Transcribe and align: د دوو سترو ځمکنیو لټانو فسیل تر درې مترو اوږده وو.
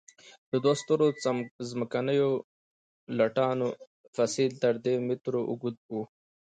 د 0.51 0.53
دوو 0.63 0.79
سترو 0.81 1.07
ځمکنیو 1.69 2.31
لټانو 3.17 3.67
فسیل 4.15 4.51
تر 4.63 4.73
درې 4.83 4.95
مترو 5.07 5.41
اوږده 5.49 5.81
وو. 5.93 6.03